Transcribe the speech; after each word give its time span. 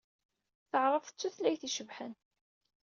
Taɛṛabt 0.69 1.13
d 1.15 1.17
tutlayt 1.19 1.63
ay 1.67 1.69
icebḥen. 1.69 2.13